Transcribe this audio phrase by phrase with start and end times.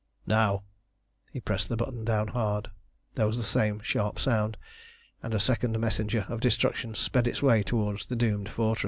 [0.25, 0.63] "Now!"
[1.31, 2.71] He pressed the button down hard.
[3.13, 4.57] There was the same sharp sound,
[5.21, 8.79] and a second messenger of destruction sped on its way towards the doomed fortress.